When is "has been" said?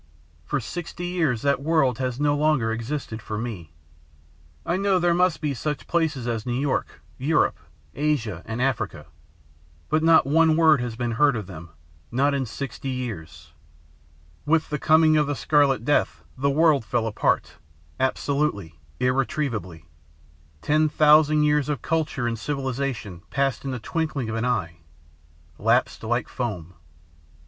10.81-11.11